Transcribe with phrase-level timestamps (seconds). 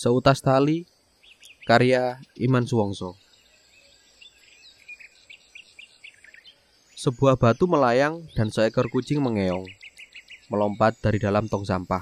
[0.00, 0.88] Seutas Tali
[1.68, 3.20] karya Iman Suwongso
[6.96, 9.68] Sebuah batu melayang dan seekor kucing mengeong
[10.48, 12.00] melompat dari dalam tong sampah.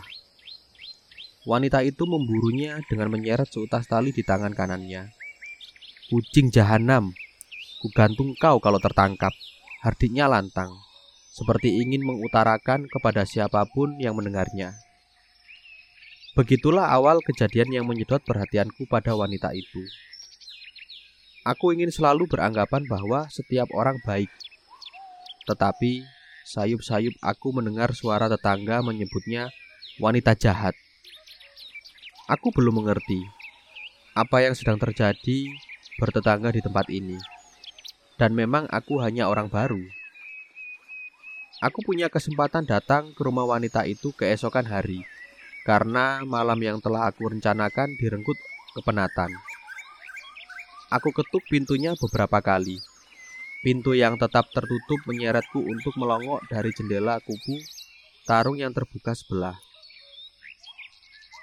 [1.43, 5.11] Wanita itu memburunya dengan menyeret seutas tali di tangan kanannya.
[6.07, 7.11] Kucing jahanam,
[7.83, 9.35] kugantung kau kalau tertangkap.
[9.83, 10.71] Hardiknya lantang,
[11.35, 14.87] seperti ingin mengutarakan kepada siapa pun yang mendengarnya.
[16.39, 19.83] Begitulah awal kejadian yang menyedot perhatianku pada wanita itu.
[21.43, 24.31] Aku ingin selalu beranggapan bahwa setiap orang baik.
[25.51, 26.07] Tetapi
[26.47, 29.51] sayup-sayup aku mendengar suara tetangga menyebutnya
[29.99, 30.79] wanita jahat.
[32.31, 33.19] Aku belum mengerti
[34.15, 35.51] apa yang sedang terjadi
[35.99, 37.19] bertetangga di tempat ini.
[38.15, 39.83] Dan memang aku hanya orang baru.
[41.67, 45.03] Aku punya kesempatan datang ke rumah wanita itu keesokan hari
[45.69, 48.41] karena malam yang telah aku rencanakan direnggut
[48.73, 49.29] kepenatan.
[50.89, 52.81] Aku ketuk pintunya beberapa kali.
[53.61, 57.61] Pintu yang tetap tertutup menyeretku untuk melongok dari jendela kubu
[58.25, 59.61] tarung yang terbuka sebelah.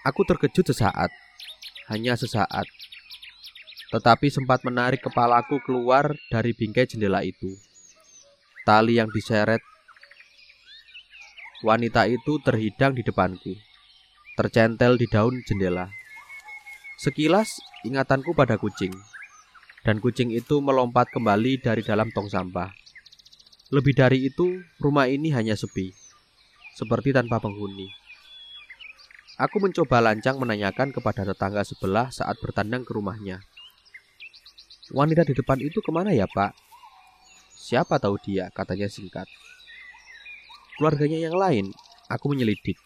[0.10, 1.14] Aku terkejut sesaat,
[1.94, 2.66] hanya sesaat,
[3.94, 7.54] tetapi sempat menarik kepalaku keluar dari bingkai jendela itu.
[8.66, 9.62] Tali yang diseret
[11.62, 13.54] wanita itu terhidang di depanku,
[14.36, 15.88] tercentel di daun jendela.
[17.00, 17.56] Sekilas
[17.88, 18.92] ingatanku pada kucing,
[19.88, 22.72] dan kucing itu melompat kembali dari dalam tong sampah.
[23.72, 25.96] Lebih dari itu, rumah ini hanya sepi,
[26.76, 27.88] seperti tanpa penghuni.
[29.36, 33.44] Aku mencoba lancang menanyakan kepada tetangga sebelah saat bertandang ke rumahnya.
[34.96, 36.56] Wanita di depan itu ke mana ya pak?
[37.56, 39.26] Siapa tahu dia, katanya singkat.
[40.78, 41.74] Keluarganya yang lain,
[42.08, 42.85] aku menyelidik.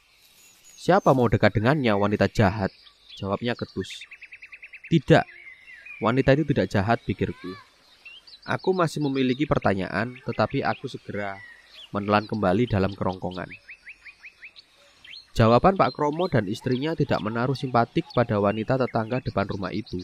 [0.80, 2.72] Siapa mau dekat dengannya wanita jahat?
[3.20, 4.08] Jawabnya ketus.
[4.88, 5.28] Tidak,
[6.00, 7.52] wanita itu tidak jahat pikirku.
[8.48, 11.36] Aku masih memiliki pertanyaan, tetapi aku segera
[11.92, 13.52] menelan kembali dalam kerongkongan.
[15.36, 20.00] Jawaban Pak Kromo dan istrinya tidak menaruh simpatik pada wanita tetangga depan rumah itu.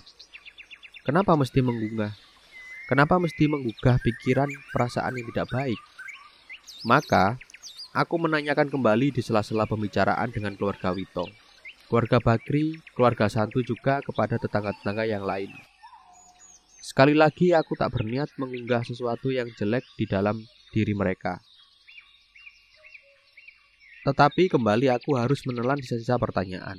[1.08, 2.12] Kenapa mesti menggugah?
[2.92, 5.80] Kenapa mesti menggugah pikiran perasaan yang tidak baik?
[6.84, 7.40] Maka,
[7.96, 11.32] aku menanyakan kembali di sela-sela pembicaraan dengan keluarga Wito,
[11.88, 15.48] keluarga Bakri, keluarga Santu juga kepada tetangga-tetangga yang lain.
[16.84, 20.44] Sekali lagi aku tak berniat mengunggah sesuatu yang jelek di dalam
[20.76, 21.40] diri mereka.
[24.06, 26.78] Tetapi kembali aku harus menelan sisa-sisa pertanyaan.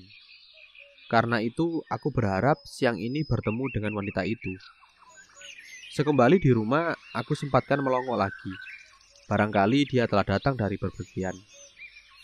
[1.11, 4.55] Karena itu, aku berharap siang ini bertemu dengan wanita itu.
[5.91, 8.55] Sekembali di rumah, aku sempatkan melongok lagi.
[9.27, 11.35] Barangkali dia telah datang dari berpergian.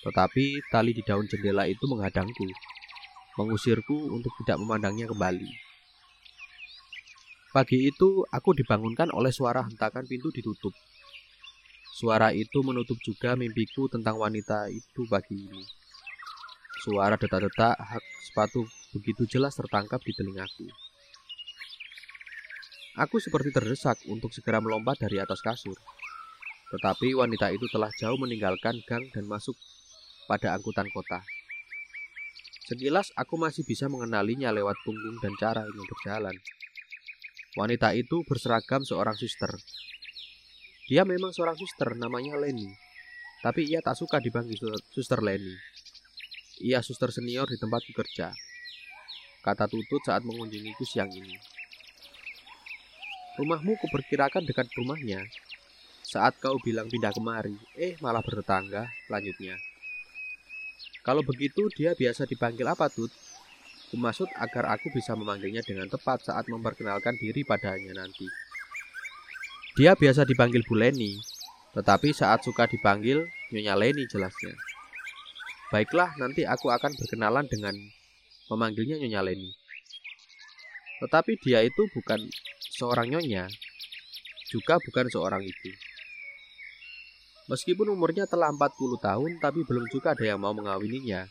[0.07, 2.47] Tetapi tali di daun jendela itu menghadangku,
[3.43, 5.51] mengusirku untuk tidak memandangnya kembali.
[7.51, 10.71] Pagi itu, aku dibangunkan oleh suara hentakan pintu ditutup.
[11.91, 15.63] Suara itu menutup juga mimpiku tentang wanita itu pagi ini.
[16.87, 18.63] Suara detak-detak hak sepatu
[18.95, 20.71] begitu jelas tertangkap di telingaku.
[22.95, 25.77] Aku seperti terdesak untuk segera melompat dari atas kasur.
[26.73, 29.53] Tetapi wanita itu telah jauh meninggalkan gang dan masuk
[30.25, 31.21] pada angkutan kota.
[32.65, 36.33] Sekilas aku masih bisa mengenalinya lewat punggung dan cara ini berjalan.
[37.53, 39.53] Wanita itu berseragam seorang suster.
[40.89, 42.73] Dia memang seorang suster, namanya Leni.
[43.45, 44.57] Tapi ia tak suka dipanggil
[44.89, 45.53] suster Leni.
[46.65, 48.33] Ia suster senior di tempat bekerja.
[49.45, 51.37] Kata Tutut saat mengunjungiku siang ini.
[53.37, 55.21] Rumahmu kuperkirakan dekat rumahnya.
[56.13, 59.57] Saat kau bilang pindah kemari, eh malah bertetangga, lanjutnya.
[61.01, 63.09] Kalau begitu dia biasa dipanggil apa, Tut?
[63.89, 68.29] Kumaksud agar aku bisa memanggilnya dengan tepat saat memperkenalkan diri padanya nanti.
[69.73, 71.17] Dia biasa dipanggil Bu Leni,
[71.73, 74.53] tetapi saat suka dipanggil Nyonya Leni jelasnya.
[75.73, 77.73] Baiklah, nanti aku akan berkenalan dengan
[78.53, 79.49] memanggilnya Nyonya Leni.
[81.01, 82.21] Tetapi dia itu bukan
[82.77, 83.49] seorang nyonya,
[84.53, 85.92] juga bukan seorang ibu.
[87.51, 91.27] Meskipun umurnya telah 40 tahun, tapi belum juga ada yang mau mengawininya.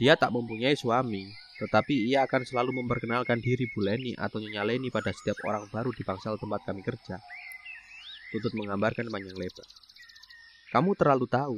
[0.00, 1.24] Dia tak mempunyai suami,
[1.56, 5.88] tetapi ia akan selalu memperkenalkan diri Bu Leni atau Nyonya Leni pada setiap orang baru
[5.92, 7.16] di bangsal tempat kami kerja.
[8.32, 9.68] Tutut menggambarkan panjang lebar.
[10.72, 11.56] Kamu terlalu tahu,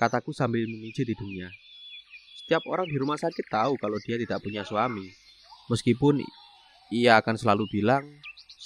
[0.00, 1.52] kataku sambil memijit hidungnya.
[2.40, 5.04] Setiap orang di rumah sakit tahu kalau dia tidak punya suami.
[5.68, 6.22] Meskipun
[6.94, 8.06] ia akan selalu bilang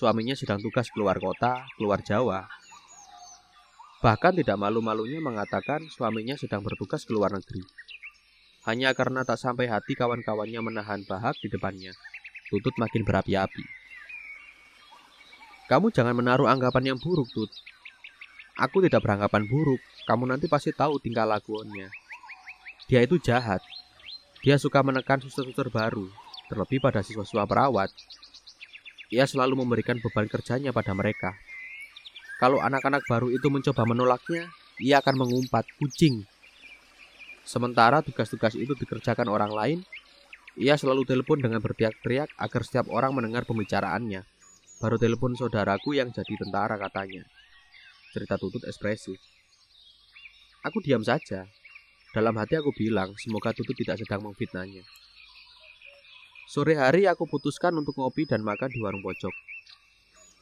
[0.01, 2.49] suaminya sedang tugas keluar kota, keluar Jawa.
[4.01, 7.61] Bahkan tidak malu-malunya mengatakan suaminya sedang bertugas ke luar negeri.
[8.69, 11.97] hanya karena tak sampai hati kawan-kawannya menahan bahak di depannya.
[12.49, 13.65] Tutut makin berapi-api.
[15.65, 17.49] Kamu jangan menaruh anggapan yang buruk, Tut.
[18.61, 19.81] Aku tidak beranggapan buruk.
[20.05, 21.89] Kamu nanti pasti tahu tingkah lakunya.
[22.85, 23.65] Dia itu jahat.
[24.45, 26.05] Dia suka menekan suster-suster baru,
[26.53, 27.89] terlebih pada siswa-siswa perawat.
[29.11, 31.35] Ia selalu memberikan beban kerjanya pada mereka.
[32.39, 34.49] Kalau anak-anak baru itu mencoba menolaknya,
[34.79, 36.25] ia akan mengumpat kucing.
[37.43, 39.79] Sementara tugas-tugas itu dikerjakan orang lain,
[40.55, 44.23] ia selalu telepon dengan berteriak-teriak agar setiap orang mendengar pembicaraannya.
[44.81, 47.27] Baru telepon saudaraku yang jadi tentara katanya.
[48.15, 49.19] Cerita tutut ekspresif.
[50.65, 51.49] Aku diam saja,
[52.11, 54.83] dalam hati aku bilang, semoga Tutut tidak sedang memfitnahnya.
[56.51, 59.31] Sore hari aku putuskan untuk ngopi dan makan di warung pojok.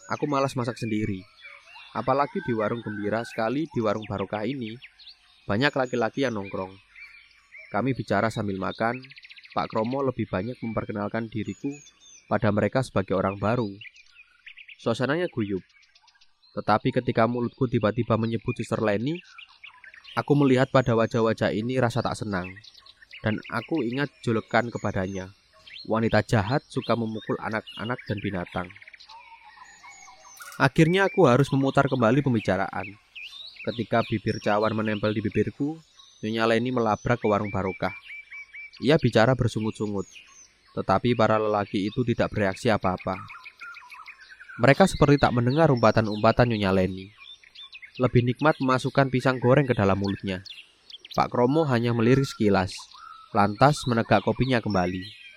[0.09, 1.21] Aku malas masak sendiri.
[1.93, 4.73] Apalagi di warung gembira sekali di warung barokah ini,
[5.45, 6.73] banyak laki-laki yang nongkrong.
[7.69, 9.05] Kami bicara sambil makan,
[9.53, 11.69] Pak Kromo lebih banyak memperkenalkan diriku
[12.25, 13.69] pada mereka sebagai orang baru.
[14.81, 15.61] Suasananya guyup.
[16.57, 19.21] Tetapi ketika mulutku tiba-tiba menyebut Sister Leni,
[20.19, 22.51] Aku melihat pada wajah-wajah ini rasa tak senang,
[23.23, 25.38] dan aku ingat julukan kepadanya.
[25.89, 28.69] Wanita jahat suka memukul anak-anak dan binatang.
[30.61, 32.93] Akhirnya aku harus memutar kembali pembicaraan.
[33.65, 35.81] Ketika bibir cawan menempel di bibirku,
[36.21, 37.97] Nyonya Leni melabrak ke warung barokah.
[38.85, 40.05] Ia bicara bersungut-sungut,
[40.77, 43.17] tetapi para lelaki itu tidak bereaksi apa-apa.
[44.61, 47.19] Mereka seperti tak mendengar umpatan-umpatan Nyonya Leni
[47.99, 50.47] lebih nikmat memasukkan pisang goreng ke dalam mulutnya.
[51.19, 52.71] Pak Kromo hanya melirik sekilas,
[53.35, 55.28] lantas menegak kopinya kembali.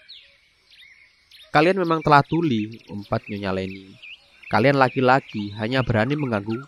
[1.51, 3.91] Kalian memang telah tuli, umpat Nyonya Leni.
[4.47, 6.63] Kalian laki-laki hanya berani mengganggu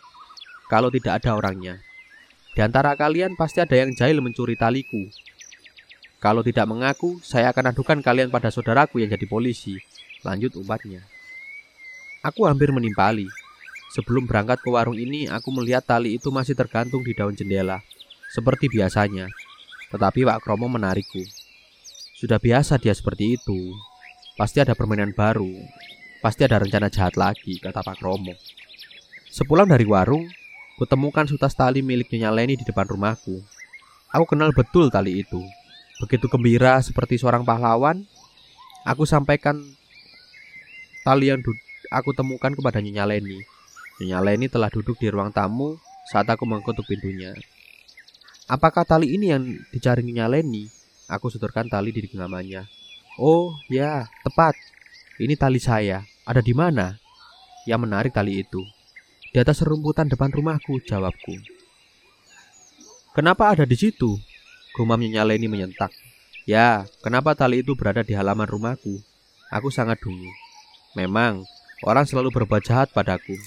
[0.67, 1.79] kalau tidak ada orangnya.
[2.51, 5.07] Di antara kalian pasti ada yang jahil mencuri taliku.
[6.19, 9.79] Kalau tidak mengaku, saya akan adukan kalian pada saudaraku yang jadi polisi.
[10.23, 11.03] Lanjut umpatnya.
[12.23, 13.27] Aku hampir menimpali,
[13.93, 17.77] Sebelum berangkat ke warung ini, aku melihat tali itu masih tergantung di daun jendela,
[18.33, 19.29] seperti biasanya.
[19.93, 21.21] Tetapi Pak Kromo menarikku.
[22.17, 23.77] Sudah biasa dia seperti itu.
[24.33, 25.53] Pasti ada permainan baru.
[26.17, 28.33] Pasti ada rencana jahat lagi, kata Pak Kromo.
[29.29, 30.25] Sepulang dari warung,
[30.81, 33.45] kutemukan sutas tali milik Nyonya Leni di depan rumahku.
[34.09, 35.37] Aku kenal betul tali itu.
[36.01, 38.09] Begitu gembira seperti seorang pahlawan,
[38.81, 39.61] aku sampaikan
[41.05, 41.45] tali yang
[41.93, 43.37] aku temukan kepada Nyonya Leni.
[44.01, 45.77] Nyonya Leni telah duduk di ruang tamu
[46.09, 47.37] saat aku mengetuk pintunya.
[48.49, 50.65] Apakah tali ini yang dicari Nyonya Leni?
[51.05, 52.82] Aku setorkan tali di genggamannya.
[53.21, 54.57] Oh, ya, tepat.
[55.21, 56.01] Ini tali saya.
[56.25, 56.97] Ada di mana?
[57.69, 58.65] Yang menarik tali itu.
[59.29, 61.37] Di atas serumputan depan rumahku, jawabku.
[63.13, 64.17] Kenapa ada di situ?
[64.73, 65.93] Gumam Nyonya Leni menyentak.
[66.49, 68.97] Ya, kenapa tali itu berada di halaman rumahku?
[69.53, 70.33] Aku sangat dungu.
[70.97, 71.45] Memang,
[71.85, 73.37] orang selalu berbuat jahat padaku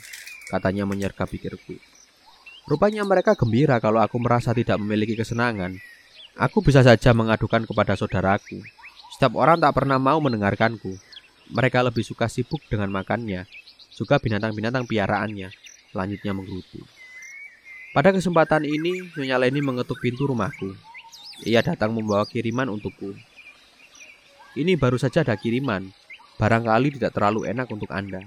[0.47, 1.75] katanya menyergap pikirku.
[2.67, 5.79] Rupanya mereka gembira kalau aku merasa tidak memiliki kesenangan.
[6.39, 8.63] Aku bisa saja mengadukan kepada saudaraku.
[9.17, 10.93] Setiap orang tak pernah mau mendengarkanku.
[11.49, 13.49] Mereka lebih suka sibuk dengan makannya,
[13.89, 15.49] suka binatang-binatang piaraannya,
[15.97, 16.85] lanjutnya menggerutu.
[17.97, 20.77] Pada kesempatan ini, Nyonya Leni mengetuk pintu rumahku.
[21.49, 23.17] Ia datang membawa kiriman untukku.
[24.53, 25.89] Ini baru saja ada kiriman.
[26.37, 28.21] Barangkali tidak terlalu enak untuk Anda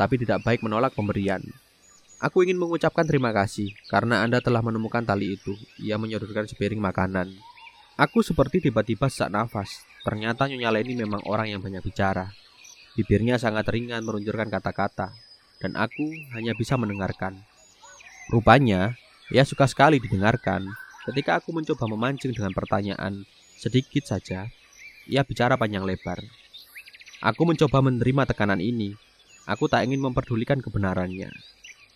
[0.00, 1.44] tapi tidak baik menolak pemberian.
[2.24, 5.52] Aku ingin mengucapkan terima kasih karena Anda telah menemukan tali itu.
[5.76, 7.28] Ia menyodorkan sepiring makanan.
[8.00, 9.84] Aku seperti tiba-tiba sesak nafas.
[10.00, 12.32] Ternyata Nyonya Leni memang orang yang banyak bicara.
[12.96, 15.12] Bibirnya sangat ringan meluncurkan kata-kata,
[15.60, 17.38] dan aku hanya bisa mendengarkan.
[18.32, 18.96] Rupanya,
[19.30, 20.66] ia suka sekali didengarkan.
[21.06, 23.24] Ketika aku mencoba memancing dengan pertanyaan
[23.56, 24.48] sedikit saja,
[25.06, 26.20] ia bicara panjang lebar.
[27.20, 28.96] Aku mencoba menerima tekanan ini,
[29.50, 31.32] Aku tak ingin memperdulikan kebenarannya.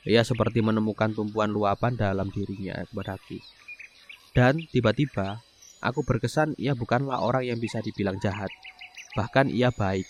[0.03, 3.39] Ia seperti menemukan tumpuan luapan dalam dirinya kepadaku.
[4.35, 5.39] Dan tiba-tiba,
[5.85, 8.49] aku berkesan ia bukanlah orang yang bisa dibilang jahat.
[9.12, 10.09] Bahkan ia baik.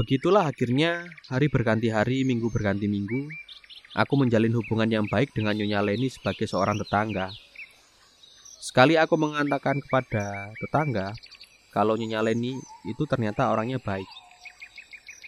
[0.00, 3.28] Begitulah akhirnya, hari berganti hari, minggu berganti minggu,
[3.98, 7.34] aku menjalin hubungan yang baik dengan Nyonya Leni sebagai seorang tetangga.
[8.62, 11.12] Sekali aku mengatakan kepada tetangga
[11.74, 12.54] kalau Nyonya Leni
[12.86, 14.06] itu ternyata orangnya baik.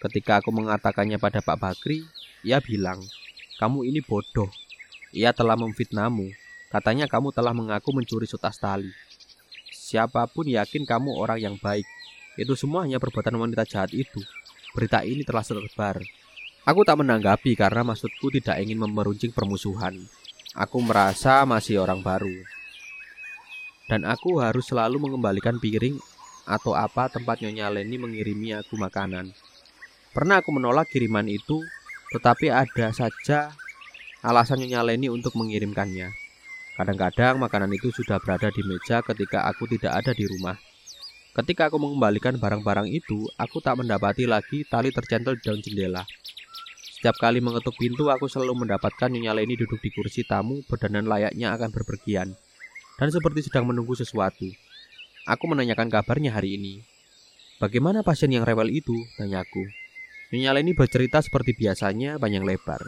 [0.01, 2.01] Ketika aku mengatakannya pada Pak Bakri,
[2.41, 3.03] ia bilang,
[3.61, 4.49] "Kamu ini bodoh.
[5.11, 6.40] Ia telah memfitnahmu.
[6.71, 8.87] Katanya kamu telah mengaku mencuri sutas tali.
[9.75, 11.83] Siapa pun yakin kamu orang yang baik.
[12.39, 14.23] Itu semua hanya perbuatan wanita jahat itu.
[14.71, 15.99] Berita ini telah tersebar.
[16.63, 19.99] Aku tak menanggapi karena maksudku tidak ingin memeruncing permusuhan.
[20.55, 22.31] Aku merasa masih orang baru.
[23.91, 25.99] Dan aku harus selalu mengembalikan piring
[26.47, 29.35] atau apa tempat Nyonya Leni mengirimi aku makanan.
[30.15, 31.59] Pernah aku menolak kiriman itu,
[32.15, 33.51] tetapi ada saja
[34.23, 36.20] alasan Nyonya Leni untuk mengirimkannya.
[36.79, 40.55] Kadang-kadang makanan itu sudah berada di meja ketika aku tidak ada di rumah.
[41.31, 46.03] Ketika aku mengembalikan barang-barang itu, aku tak mendapati lagi tali tercental di daun jendela.
[46.99, 51.55] Setiap kali mengetuk pintu, aku selalu mendapatkan Nyonya Leni duduk di kursi tamu berdandan layaknya
[51.55, 52.35] akan berpergian.
[52.99, 54.45] Dan seperti sedang menunggu sesuatu.
[55.23, 56.83] Aku menanyakan kabarnya hari ini.
[57.63, 58.93] Bagaimana pasien yang rewel itu?
[59.15, 59.65] Tanyaku.
[60.35, 62.83] Nyonya Leni bercerita seperti biasanya panjang lebar.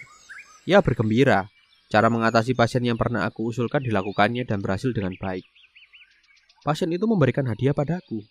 [0.65, 1.52] Ya bergembira,
[1.91, 5.43] cara mengatasi pasien yang pernah aku usulkan dilakukannya dan berhasil dengan baik.
[6.63, 8.23] Pasien itu memberikan hadiah padaku,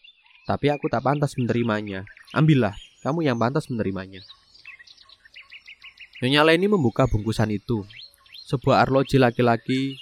[0.48, 2.08] tapi aku tak pantas menerimanya.
[2.32, 2.72] Ambillah,
[3.04, 4.24] kamu yang pantas menerimanya.
[6.22, 7.82] Nyonya Leni membuka bungkusan itu,
[8.46, 9.98] sebuah arloji laki-laki,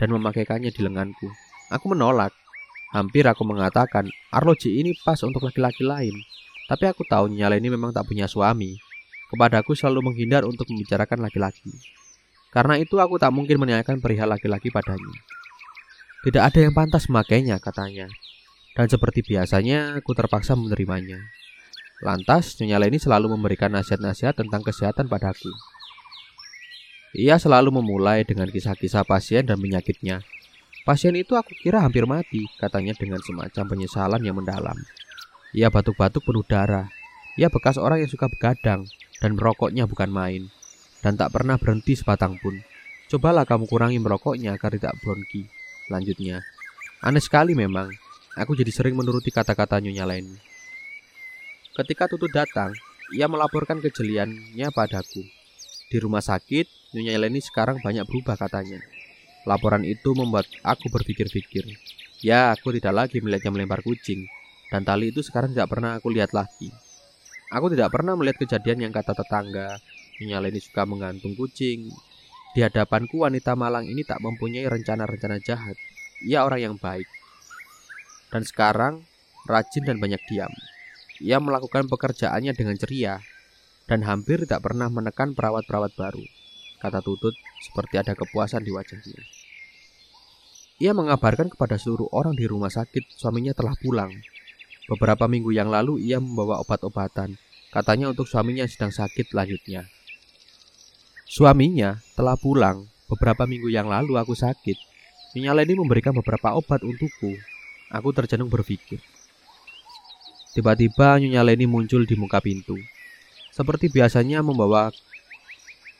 [0.00, 1.28] dan memakaikannya di lenganku.
[1.68, 2.32] Aku menolak.
[2.88, 6.16] Hampir aku mengatakan, arloji ini pas untuk laki-laki lain.
[6.72, 8.80] Tapi aku tahu Nyonya Leni memang tak punya suami.
[9.28, 11.68] Kepadaku selalu menghindar untuk membicarakan laki-laki.
[12.48, 15.12] Karena itu aku tak mungkin menanyakan perihal laki-laki padanya.
[16.24, 18.08] Tidak ada yang pantas memakainya, katanya.
[18.72, 21.18] Dan seperti biasanya, aku terpaksa menerimanya.
[22.02, 25.50] Lantas, Nyonya Leni selalu memberikan nasihat-nasihat tentang kesehatan padaku.
[27.16, 30.22] Ia selalu memulai dengan kisah-kisah pasien dan penyakitnya.
[30.86, 34.76] Pasien itu aku kira hampir mati, katanya dengan semacam penyesalan yang mendalam.
[35.56, 36.86] Ia batuk-batuk penuh darah.
[37.40, 38.84] Ia bekas orang yang suka begadang
[39.18, 40.42] dan merokoknya bukan main.
[40.98, 42.58] Dan tak pernah berhenti sebatang pun.
[43.08, 45.48] Cobalah kamu kurangi merokoknya agar tidak bronki.
[45.88, 46.44] Lanjutnya,
[47.00, 47.88] aneh sekali memang.
[48.38, 50.36] Aku jadi sering menuruti kata-kata Nyonya Leni.
[51.74, 52.74] Ketika Tutut datang,
[53.10, 55.24] ia melaporkan kejeliannya padaku.
[55.88, 58.78] Di rumah sakit, Nyonya Leni sekarang banyak berubah katanya.
[59.48, 61.64] Laporan itu membuat aku berpikir-pikir.
[62.20, 64.28] Ya, aku tidak lagi melihatnya melempar kucing,
[64.68, 66.68] dan tali itu sekarang tidak pernah aku lihat lagi.
[67.48, 69.80] Aku tidak pernah melihat kejadian yang kata tetangga,
[70.18, 71.90] Nyonya Leni suka menggantung kucing.
[72.54, 75.78] Di hadapanku wanita malang ini tak mempunyai rencana-rencana jahat.
[76.26, 77.06] Ia orang yang baik.
[78.34, 79.06] Dan sekarang,
[79.46, 80.50] rajin dan banyak diam.
[81.22, 83.22] Ia melakukan pekerjaannya dengan ceria
[83.88, 86.22] dan hampir tidak pernah menekan perawat-perawat baru.
[86.78, 87.34] Kata Tutut
[87.64, 89.18] seperti ada kepuasan di wajahnya.
[90.78, 94.14] Ia mengabarkan kepada seluruh orang di rumah sakit suaminya telah pulang.
[94.86, 97.34] Beberapa minggu yang lalu ia membawa obat-obatan,
[97.74, 99.90] katanya untuk suaminya sedang sakit lanjutnya.
[101.28, 104.80] Suaminya telah pulang beberapa minggu yang lalu aku sakit.
[105.36, 107.36] Nyonya Leni memberikan beberapa obat untukku.
[107.92, 109.00] Aku tercenung berpikir,
[110.56, 112.80] Tiba-tiba Nyonya Leni muncul di muka pintu.
[113.52, 114.88] Seperti biasanya membawa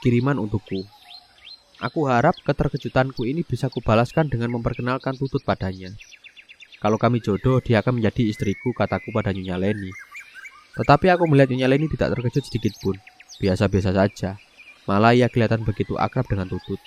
[0.01, 0.89] kiriman untukku.
[1.79, 5.93] Aku harap keterkejutanku ini bisa kubalaskan dengan memperkenalkan tutut padanya.
[6.81, 9.93] Kalau kami jodoh, dia akan menjadi istriku, kataku pada Nyonya Leni.
[10.75, 12.97] Tetapi aku melihat Nyonya Leni tidak terkejut sedikit pun.
[13.39, 14.48] Biasa-biasa saja.
[14.89, 16.81] Malah ia kelihatan begitu akrab dengan tutut.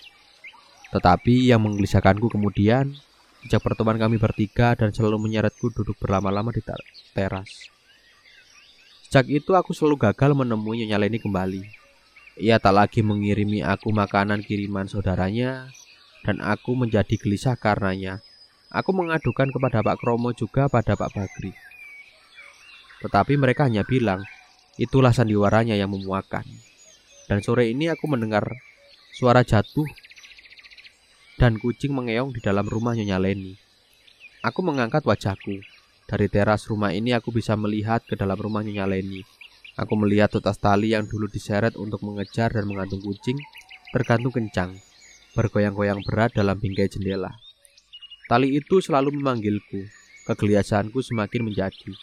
[0.90, 2.98] Tetapi yang menggelisahkanku kemudian
[3.42, 6.62] Sejak pertemuan kami bertiga dan selalu menyeretku duduk berlama-lama di
[7.18, 7.74] teras.
[9.10, 11.66] Sejak itu aku selalu gagal menemui Nyonya Leni kembali.
[12.38, 15.74] Ia tak lagi mengirimi aku makanan kiriman saudaranya
[16.22, 18.22] dan aku menjadi gelisah karenanya.
[18.70, 21.52] Aku mengadukan kepada Pak Kromo juga pada Pak Bagri.
[23.02, 24.22] Tetapi mereka hanya bilang,
[24.78, 26.46] itulah sandiwaranya yang memuakan.
[27.32, 28.44] Dan sore ini aku mendengar
[29.16, 29.88] suara jatuh
[31.40, 33.56] dan kucing mengeong di dalam rumah Nyonya Leni.
[34.44, 35.64] Aku mengangkat wajahku.
[36.12, 39.24] Dari teras rumah ini aku bisa melihat ke dalam rumah Nyonya Leni.
[39.80, 43.40] Aku melihat tutas tali yang dulu diseret untuk mengejar dan menggantung kucing
[43.96, 44.76] bergantung kencang,
[45.32, 47.32] bergoyang-goyang berat dalam bingkai jendela.
[48.28, 49.88] Tali itu selalu memanggilku,
[50.28, 51.96] kegelisahanku semakin menjadi.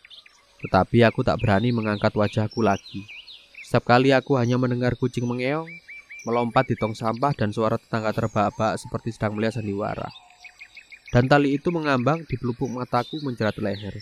[0.64, 3.18] Tetapi aku tak berani mengangkat wajahku lagi.
[3.69, 5.69] Setiap kali aku hanya mendengar kucing mengeong,
[6.25, 10.09] melompat di tong sampah dan suara tetangga terbahak-bahak seperti sedang melihat sandiwara.
[11.13, 14.01] Dan tali itu mengambang di pelupuk mataku menjerat leher.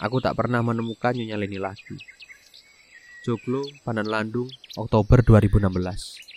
[0.00, 2.00] Aku tak pernah menemukan Nyonya Leni lagi.
[3.28, 4.48] Joglo, Panan Landung,
[4.80, 6.33] Oktober 2016.